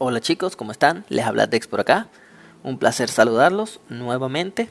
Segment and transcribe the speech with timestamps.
[0.00, 1.04] Hola chicos, ¿cómo están?
[1.08, 2.06] Les habla Dex por acá.
[2.62, 4.70] Un placer saludarlos nuevamente.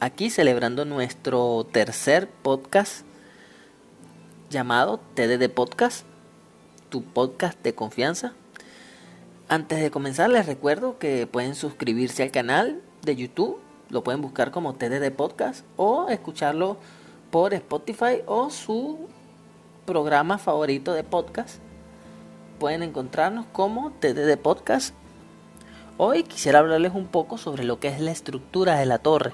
[0.00, 3.06] Aquí celebrando nuestro tercer podcast
[4.50, 6.04] llamado TDD Podcast,
[6.88, 8.32] tu podcast de confianza.
[9.48, 13.60] Antes de comenzar les recuerdo que pueden suscribirse al canal de YouTube,
[13.90, 16.78] lo pueden buscar como TDD Podcast o escucharlo
[17.30, 19.08] por Spotify o su
[19.86, 21.60] programa favorito de podcast.
[22.58, 24.94] Pueden encontrarnos como TDD Podcast.
[25.96, 29.32] Hoy quisiera hablarles un poco sobre lo que es la estructura de la torre.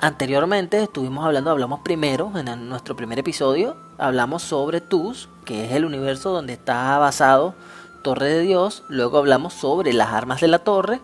[0.00, 5.84] Anteriormente estuvimos hablando, hablamos primero, en nuestro primer episodio, hablamos sobre TUS, que es el
[5.84, 7.54] universo donde está basado
[8.02, 8.82] Torre de Dios.
[8.88, 11.00] Luego hablamos sobre las armas de la torre.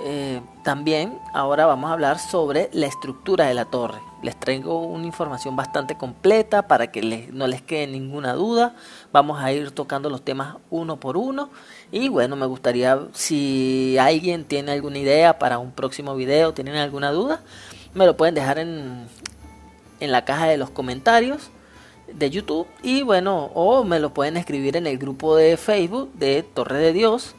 [0.00, 3.98] Eh, también ahora vamos a hablar sobre la estructura de la torre.
[4.22, 8.74] Les traigo una información bastante completa para que no les quede ninguna duda.
[9.12, 11.50] Vamos a ir tocando los temas uno por uno.
[11.92, 17.10] Y bueno, me gustaría si alguien tiene alguna idea para un próximo video, tienen alguna
[17.12, 17.40] duda,
[17.94, 19.06] me lo pueden dejar en,
[20.00, 21.50] en la caja de los comentarios
[22.12, 26.42] de YouTube y bueno, o me lo pueden escribir en el grupo de Facebook de
[26.42, 27.34] Torre de Dios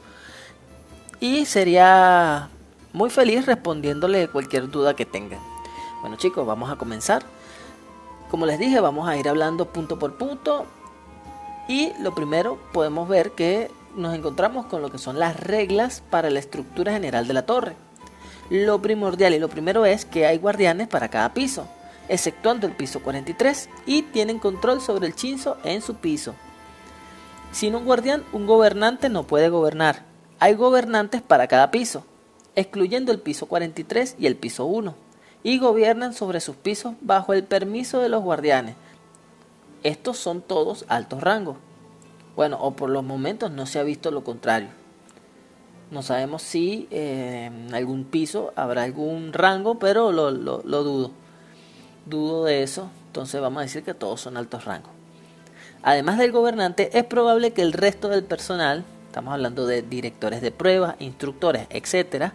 [1.19, 2.49] y sería
[2.93, 5.39] muy feliz respondiéndole cualquier duda que tengan.
[6.01, 7.23] Bueno chicos, vamos a comenzar.
[8.29, 10.65] Como les dije, vamos a ir hablando punto por punto
[11.67, 16.29] y lo primero podemos ver que nos encontramos con lo que son las reglas para
[16.29, 17.75] la estructura general de la torre.
[18.49, 21.67] Lo primordial y lo primero es que hay guardianes para cada piso,
[22.07, 26.35] exceptuando el piso 43, y tienen control sobre el chinzo en su piso.
[27.51, 30.06] Sin un guardián, un gobernante no puede gobernar.
[30.39, 32.03] Hay gobernantes para cada piso,
[32.55, 34.93] excluyendo el piso 43 y el piso 1,
[35.43, 38.75] y gobiernan sobre sus pisos bajo el permiso de los guardianes.
[39.83, 41.57] Estos son todos altos rangos.
[42.35, 44.69] Bueno, o por los momentos no se ha visto lo contrario.
[45.89, 51.11] No sabemos si eh, en algún piso habrá algún rango, pero lo, dudo.
[52.05, 52.89] Dudo de eso.
[53.07, 54.91] Entonces vamos a decir que todos son altos rangos.
[55.81, 58.83] Además del gobernante, es probable que el resto del personal,
[59.17, 62.33] estamos hablando de directores de pruebas, instructores, etcétera,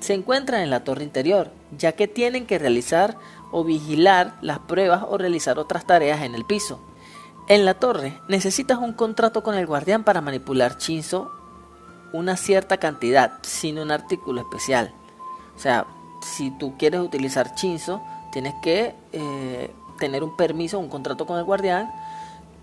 [0.00, 3.18] se encuentran en la torre interior, ya que tienen que realizar
[3.50, 6.80] o vigilar las pruebas o realizar otras tareas en el piso.
[7.48, 11.30] En la torre necesitas un contrato con el guardián para manipular Chinzo
[12.14, 14.94] una cierta cantidad, sin un artículo especial.
[15.54, 15.84] O sea,
[16.22, 18.00] si tú quieres utilizar Chinzo,
[18.32, 21.92] tienes que eh, tener un permiso, un contrato con el guardián,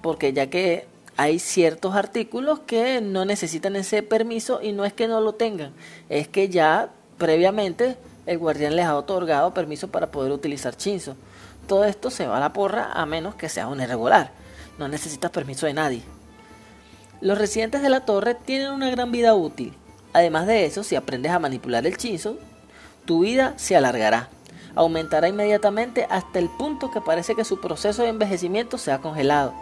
[0.01, 0.87] porque ya que
[1.19, 5.73] hay ciertos artículos que no necesitan ese permiso y no es que no lo tengan,
[6.07, 11.17] es que ya previamente el guardián les ha otorgado permiso para poder utilizar Chinzo.
[11.67, 14.31] Todo esto se va a la porra a menos que sea un irregular.
[14.77, 16.03] No necesitas permiso de nadie.
[17.19, 19.73] Los residentes de la torre tienen una gran vida útil.
[20.13, 22.37] Además de eso, si aprendes a manipular el chinzo,
[23.03, 24.29] tu vida se alargará.
[24.73, 29.53] Aumentará inmediatamente hasta el punto que parece que su proceso de envejecimiento se ha congelado.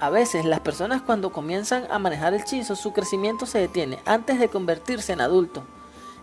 [0.00, 4.38] A veces las personas cuando comienzan a manejar el chinzo, su crecimiento se detiene antes
[4.38, 5.62] de convertirse en adulto.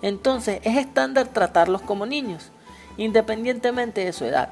[0.01, 2.49] Entonces es estándar tratarlos como niños,
[2.97, 4.49] independientemente de su edad.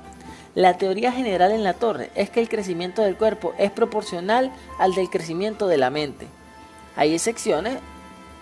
[0.53, 4.93] La teoría general en la torre es que el crecimiento del cuerpo es proporcional al
[4.93, 6.27] del crecimiento de la mente.
[6.95, 7.79] Hay excepciones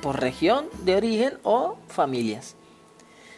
[0.01, 2.55] por región de origen o familias.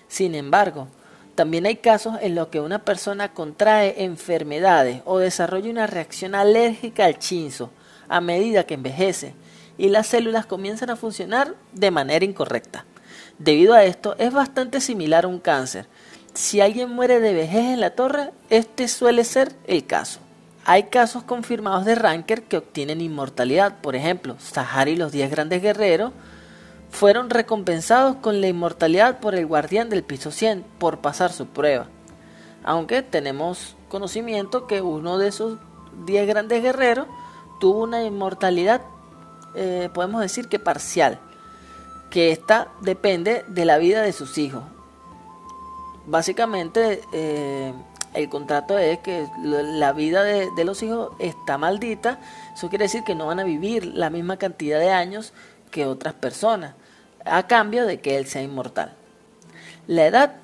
[0.07, 0.87] Sin embargo,
[1.35, 7.05] también hay casos en los que una persona contrae enfermedades o desarrolla una reacción alérgica
[7.05, 7.71] al chinzo
[8.07, 9.33] a medida que envejece
[9.77, 12.85] y las células comienzan a funcionar de manera incorrecta.
[13.37, 15.87] Debido a esto, es bastante similar a un cáncer,
[16.35, 20.19] si alguien muere de vejez en la torre, este suele ser el caso.
[20.65, 23.77] Hay casos confirmados de Ranker que obtienen inmortalidad.
[23.81, 26.11] Por ejemplo, Sahar y los 10 grandes guerreros
[26.95, 31.87] fueron recompensados con la inmortalidad por el guardián del piso 100 por pasar su prueba.
[32.63, 35.59] Aunque tenemos conocimiento que uno de esos
[36.05, 37.07] 10 grandes guerreros
[37.59, 38.81] tuvo una inmortalidad,
[39.55, 41.19] eh, podemos decir que parcial,
[42.09, 44.63] que esta depende de la vida de sus hijos
[46.07, 47.73] básicamente eh,
[48.13, 52.19] el contrato es que la vida de, los hijos está maldita.
[52.53, 55.33] Eso quiere decir que no van a vivir la misma cantidad de años
[55.69, 56.75] que otras personas,
[57.25, 58.93] a cambio de que él sea inmortal.
[59.87, 60.35] La edad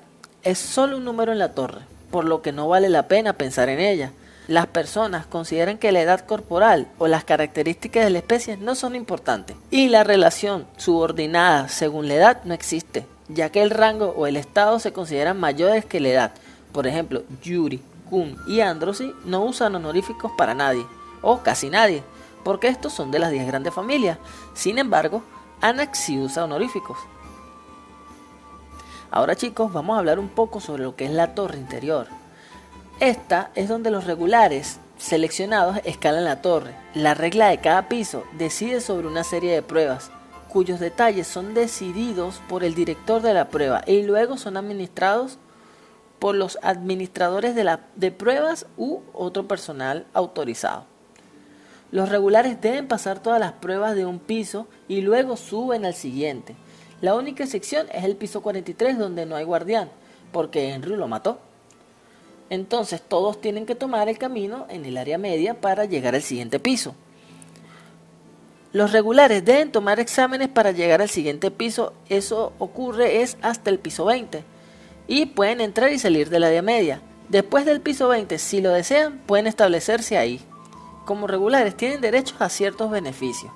[0.42, 3.68] es solo un número en la torre, por lo que no vale la pena pensar
[3.68, 4.12] en ella.
[4.48, 8.96] Las personas consideran que la edad corporal o las características de la especie no son
[8.96, 14.26] importantes y la relación subordinada según la edad no existe ya que el rango o
[14.26, 16.32] el estado se consideran mayores que la edad.
[16.72, 20.86] Por ejemplo, Yuri, Kun y Androsi no usan honoríficos para nadie,
[21.20, 22.02] o casi nadie,
[22.44, 24.18] porque estos son de las 10 grandes familias.
[24.54, 25.22] Sin embargo,
[25.62, 26.98] anaxiusa honoríficos.
[29.10, 32.08] Ahora chicos, vamos a hablar un poco sobre lo que es la torre interior.
[33.00, 36.74] Esta es donde los regulares seleccionados escalan la torre.
[36.94, 40.10] La regla de cada piso decide sobre una serie de pruebas,
[40.48, 45.38] cuyos detalles son decididos por el director de la prueba y luego son administrados
[46.18, 50.91] por los administradores de, la, de pruebas u otro personal autorizado.
[51.92, 56.56] Los regulares deben pasar todas las pruebas de un piso y luego suben al siguiente.
[57.02, 59.90] La única excepción es el piso 43 donde no hay guardián,
[60.32, 61.38] porque Henry lo mató.
[62.48, 66.58] Entonces todos tienen que tomar el camino en el área media para llegar al siguiente
[66.58, 66.94] piso.
[68.72, 71.92] Los regulares deben tomar exámenes para llegar al siguiente piso.
[72.08, 74.44] Eso ocurre es hasta el piso 20.
[75.08, 77.02] Y pueden entrar y salir del área media.
[77.28, 80.40] Después del piso 20, si lo desean, pueden establecerse ahí.
[81.04, 83.52] Como regulares tienen derechos a ciertos beneficios.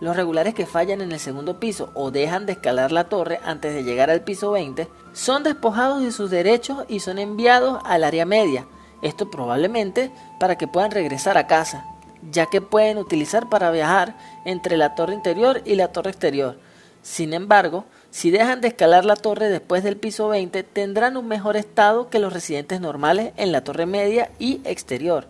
[0.00, 3.74] Los regulares que fallan en el segundo piso o dejan de escalar la torre antes
[3.74, 8.26] de llegar al piso 20 son despojados de sus derechos y son enviados al área
[8.26, 8.66] media.
[9.02, 10.10] Esto probablemente
[10.40, 11.86] para que puedan regresar a casa,
[12.30, 16.58] ya que pueden utilizar para viajar entre la torre interior y la torre exterior.
[17.02, 21.56] Sin embargo, si dejan de escalar la torre después del piso 20, tendrán un mejor
[21.56, 25.26] estado que los residentes normales en la torre media y exterior.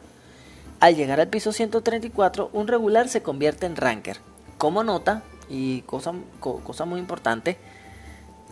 [0.84, 4.19] Al llegar al piso 134, un regular se convierte en ranker.
[4.58, 7.56] Como nota, y cosa, cosa muy importante,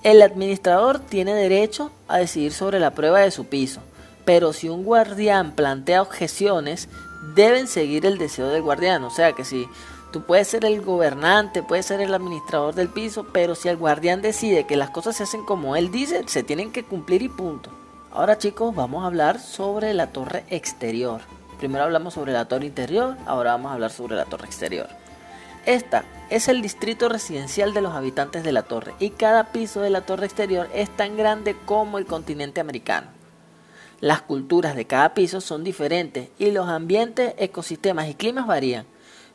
[0.02, 3.82] el administrador tiene derecho a decidir sobre la prueba de su piso,
[4.25, 6.88] pero si un guardián plantea objeciones,
[7.34, 9.05] deben seguir el deseo del guardián.
[9.05, 9.69] O sea que si
[10.11, 14.23] tú puedes ser el gobernante, puedes ser el administrador del piso, pero si el guardián
[14.23, 17.69] decide que las cosas se hacen como él dice, se tienen que cumplir y punto.
[18.11, 21.20] Ahora chicos, vamos a hablar sobre la torre exterior.
[21.62, 24.88] Primero hablamos sobre la torre interior, ahora vamos a hablar sobre la torre exterior.
[25.64, 29.91] Esta es el distrito residencial de los habitantes de la torre y cada piso de
[29.91, 33.06] la torre exterior es tan grande como el continente americano.
[34.00, 38.85] Las culturas de cada piso son diferentes y los ambientes, ecosistemas y climas varían.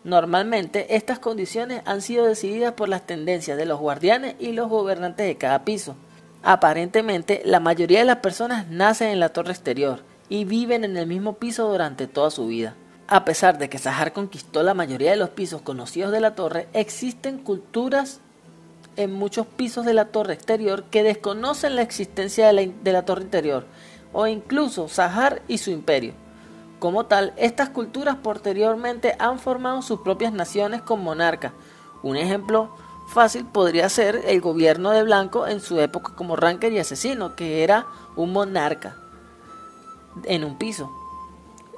[0.03, 5.27] Normalmente estas condiciones han sido decididas por las tendencias de los guardianes y los gobernantes
[5.27, 5.95] de cada piso.
[6.43, 11.07] Aparentemente la mayoría de las personas nacen en la torre exterior y viven en el
[11.07, 12.75] mismo piso durante toda su vida.
[13.07, 16.67] A pesar de que Sahar conquistó la mayoría de los pisos conocidos de la torre,
[16.73, 18.19] existen culturas
[18.97, 23.65] en muchos pisos de la torre exterior que desconocen la existencia de la, torre interior
[24.11, 26.13] o incluso Sahar y su imperio.
[26.79, 31.53] Como tal, estas culturas posteriormente han formado sus propias naciones con monarcas.
[32.03, 32.75] Un ejemplo
[33.13, 37.63] fácil podría ser el gobierno de Blanco en su época como ranker y asesino, que
[37.63, 38.97] era un monarca
[40.25, 40.91] en un piso.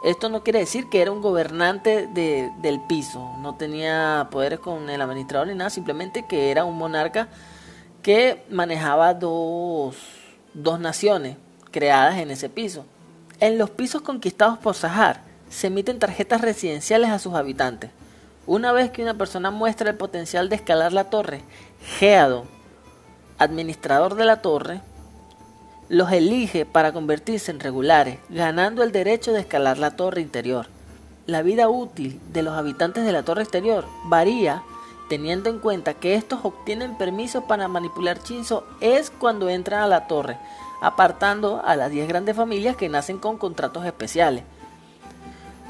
[0.03, 4.89] Esto no quiere decir que era un gobernante de, del piso, no tenía poderes con
[4.89, 7.27] el administrador ni nada, simplemente que era un monarca
[8.01, 9.97] que manejaba dos,
[10.53, 11.35] dos naciones
[11.71, 12.85] creadas en ese piso.
[13.41, 17.91] En los pisos conquistados por Sahar se emiten tarjetas residenciales a sus habitantes.
[18.47, 21.41] Una vez que una persona muestra el potencial de escalar la torre,
[21.99, 22.45] Geado,
[23.37, 24.81] administrador de la torre,
[25.89, 30.67] los elige para convertirse en regulares, ganando el derecho de escalar la torre interior.
[31.25, 34.63] La vida útil de los habitantes de la torre exterior varía
[35.09, 40.05] teniendo en cuenta que estos obtienen permiso para manipular Chinzo es cuando entran a la
[40.05, 40.37] torre,
[40.81, 44.43] apartando a las 10 grandes familias que nacen con contratos especiales.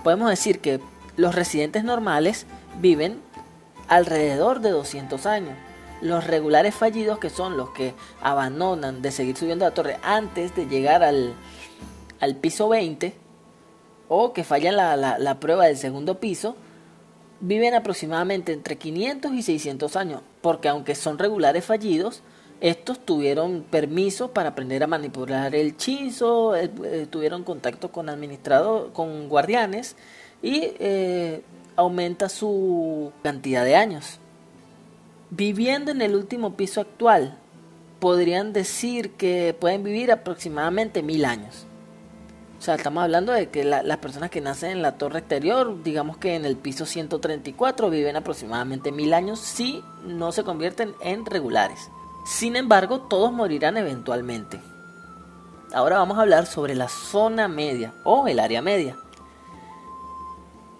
[0.03, 0.81] Podemos decir que
[1.15, 2.45] los residentes normales
[2.79, 3.21] viven
[3.87, 5.55] alrededor de 200 años,
[6.01, 10.67] los regulares fallidos, que son los que abandonan de seguir subiendo la torre antes de
[10.67, 11.35] llegar al,
[12.41, 13.13] piso 20,
[14.07, 16.55] o que fallan la, la, prueba del segundo piso,
[17.41, 22.23] viven aproximadamente entre 500 y 600 años, porque aunque son regulares fallidos,
[22.61, 28.91] estos tuvieron permiso para aprender a manipular el chinzo, eh, eh, tuvieron contacto con administrador,
[28.91, 29.95] con guardianes
[30.41, 31.41] y eh,
[31.77, 34.19] aumenta su cantidad de años.
[35.31, 37.37] Viviendo en el último piso actual,
[37.99, 41.67] podrían decir que pueden vivir aproximadamente mil años.
[42.57, 46.17] O sea, estamos hablando de que las personas que nacen en la torre exterior, digamos
[46.17, 51.91] que en el piso 134, viven aproximadamente mil años si no se convierten en regulares.
[52.25, 54.59] Sin embargo, todos morirán eventualmente.
[55.73, 58.97] Ahora vamos a hablar sobre la zona media o el área media.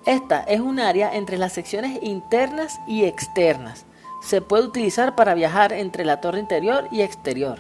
[0.07, 3.85] Esta es un área entre las secciones internas y externas
[4.21, 7.59] se puede utilizar para viajar entre la torre interior y exterior.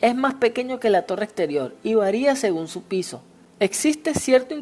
[0.00, 3.22] Es más pequeño que la torre exterior y varía según su piso.
[3.60, 4.54] Existe cierto,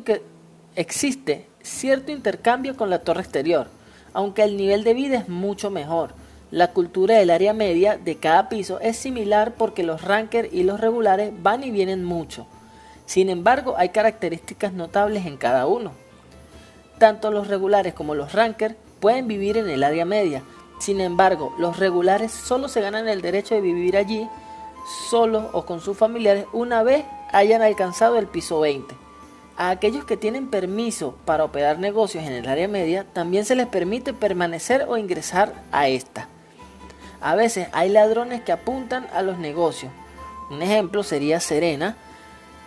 [0.74, 3.68] existe cierto intercambio con la torre exterior,
[4.14, 6.14] aunque el nivel de vida es mucho mejor.
[6.50, 10.80] La cultura del área media de cada piso es similar porque los rankers y los
[10.80, 12.46] regulares van y vienen mucho.
[13.04, 15.92] Sin embargo, hay características notables en cada uno.
[16.98, 20.42] Tanto los regulares como los rankers pueden vivir en el área media.
[20.78, 24.28] Sin embargo, los regulares solo se ganan el derecho de vivir allí,
[25.08, 28.94] solo o con sus familiares, una vez hayan alcanzado el piso 20.
[29.56, 33.66] A aquellos que tienen permiso para operar negocios en el área media, también se les
[33.66, 36.28] permite permanecer o ingresar a esta.
[37.20, 39.90] A veces hay ladrones que apuntan a los negocios.
[40.50, 41.96] Un ejemplo sería Serena,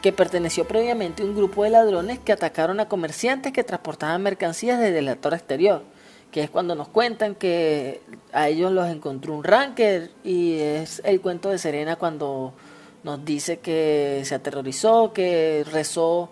[0.02, 4.80] que perteneció previamente a un grupo de ladrones que atacaron a comerciantes que transportaban mercancías
[4.80, 5.84] desde la torre exterior,
[6.32, 8.02] que es cuando nos cuentan que
[8.34, 12.54] a ellos los encontró un ranker y es el cuento de Serena cuando
[13.04, 16.30] nos dice que se aterrorizó, que rezó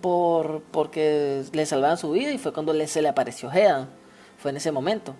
[0.00, 3.88] por porque le salvaban su vida y fue cuando se le apareció Hedan,
[4.38, 5.14] fue en ese momento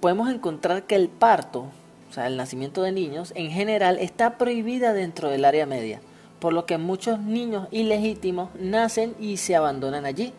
[0.00, 1.66] podemos encontrar que el parto,
[2.10, 6.00] o sea, el nacimiento de niños, en general está prohibida dentro del área media,
[6.38, 10.32] por lo que muchos niños ilegítimos nacen y se abandonan allí.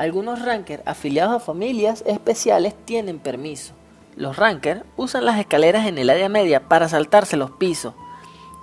[0.00, 3.74] Algunos rankers afiliados a familias especiales tienen permiso.
[4.16, 7.92] Los rankers usan las escaleras en el área media para saltarse los pisos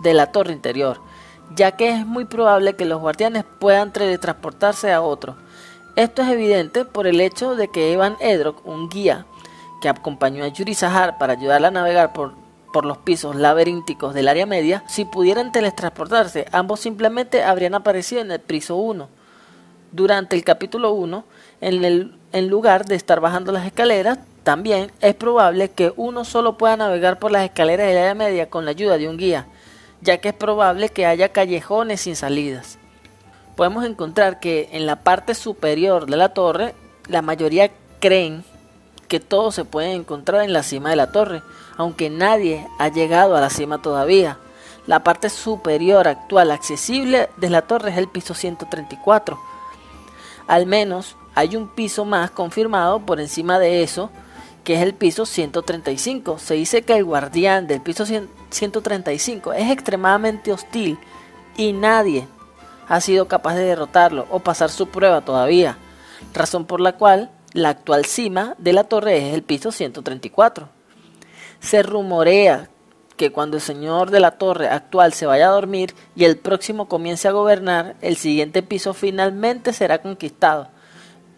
[0.01, 0.99] de la torre interior,
[1.55, 5.35] ya que es muy probable que los guardianes puedan teletransportarse a otros.
[5.95, 9.27] Esto es evidente por el hecho de que Evan Edrock, un guía
[9.79, 12.33] que acompañó a Yuri Sahar para ayudarla a navegar por,
[12.73, 18.31] por los pisos laberínticos del área media, si pudieran teletransportarse, ambos simplemente habrían aparecido en
[18.31, 19.16] el piso 1.
[19.91, 21.23] Durante el capítulo 1,
[21.61, 26.57] en, el, en lugar de estar bajando las escaleras, también es probable que uno solo
[26.57, 29.47] pueda navegar por las escaleras del área media con la ayuda de un guía,
[30.01, 32.77] ya que es probable que haya callejones sin salidas.
[33.55, 36.75] Podemos encontrar que en la parte superior de la torre,
[37.07, 38.43] la mayoría creen
[39.07, 41.41] que todo se puede encontrar en la cima de la torre,
[41.75, 44.37] aunque nadie ha llegado a la cima todavía.
[44.85, 49.37] La parte superior actual accesible de la torre es el piso 134.
[50.47, 54.09] Al menos hay un piso más confirmado por encima de eso,
[54.63, 56.39] que es el piso 135.
[56.39, 60.97] Se dice que el guardián del piso 135 es extremadamente hostil
[61.57, 62.27] y nadie
[62.87, 65.77] ha sido capaz de derrotarlo o pasar su prueba todavía,
[66.33, 70.69] razón por la cual la actual cima de la torre es el piso 134.
[71.59, 72.69] Se rumorea
[73.17, 76.87] que cuando el señor de la torre actual se vaya a dormir y el próximo
[76.87, 80.69] comience a gobernar, el siguiente piso finalmente será conquistado.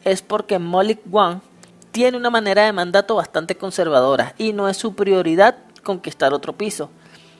[0.03, 1.39] Es porque Molik Wang
[1.91, 6.89] tiene una manera de mandato bastante conservadora y no es su prioridad conquistar otro piso.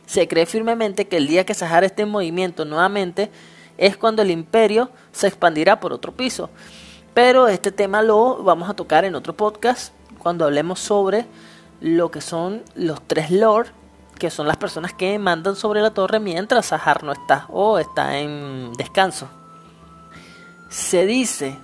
[0.06, 3.30] Se cree firmemente que el día que Sahara esté en movimiento nuevamente
[3.78, 6.50] es cuando el imperio se expandirá por otro piso.
[7.14, 11.26] Pero este tema lo vamos a tocar en otro podcast cuando hablemos sobre
[11.82, 13.72] lo que son los tres lords,
[14.20, 18.20] que son las personas que mandan sobre la torre mientras Sahar no está o está
[18.20, 19.28] en descanso.
[20.70, 21.58] Se dice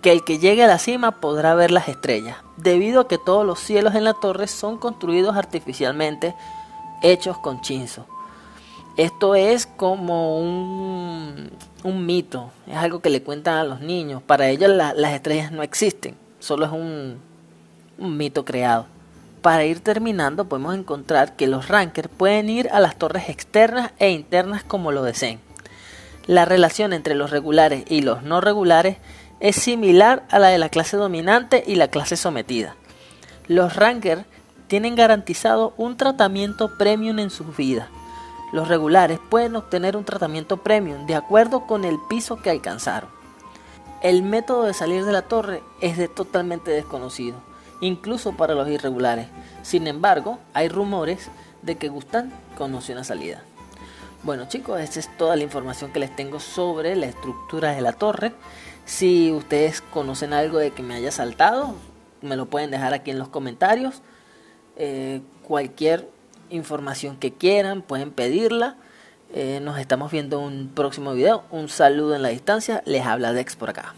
[0.00, 3.44] que el que llegue a la cima podrá ver las estrellas, debido a que todos
[3.44, 6.34] los cielos en la torre son construidos artificialmente,
[7.02, 8.06] hechos con chinzo.
[8.96, 11.50] Esto es como un,
[11.82, 14.22] un, mito, es algo que le cuentan a los niños.
[14.22, 17.18] Para ellos las estrellas no existen, solo es un,
[17.98, 18.86] un mito creado.
[19.42, 24.10] Para ir terminando podemos encontrar que los rankers pueden ir a las torres externas e
[24.10, 25.40] internas como lo deseen.
[26.26, 28.96] La relación entre los regulares y los no regulares
[29.40, 32.76] es similar a la de la clase dominante y la clase sometida.
[33.48, 34.24] Los rankers
[34.68, 37.88] tienen garantizado un tratamiento premium en sus vidas
[38.52, 43.10] los regulares pueden obtener un tratamiento premium de acuerdo con el piso que alcanzaron.
[44.02, 47.38] El método de salir de la torre es de totalmente desconocido,
[47.82, 49.26] incluso para los irregulares.
[49.62, 51.28] Sin embargo, hay rumores
[51.60, 53.42] de que Gustan conoce una salida.
[54.22, 57.92] Bueno chicos, esta es toda la información que les tengo sobre la estructura de la
[57.92, 58.32] torre.
[58.86, 61.74] Si ustedes conocen algo de que me haya saltado,
[62.20, 64.00] me lo pueden dejar aquí en los comentarios.
[64.76, 66.08] Eh, cualquier
[66.50, 68.76] información que quieran, pueden pedirla.
[69.34, 71.42] Eh, nos estamos viendo en un próximo video.
[71.50, 72.82] Un saludo en la distancia.
[72.86, 73.94] Les habla Dex por acá.